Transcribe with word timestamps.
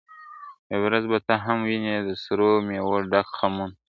یوه 0.71 0.83
ورځ 0.85 1.03
به 1.11 1.17
ته 1.27 1.35
هم 1.45 1.59
وینې 1.67 1.95
د 2.07 2.09
سرو 2.23 2.49
میو 2.67 2.93
ډک 3.11 3.27
خمونه!. 3.37 3.75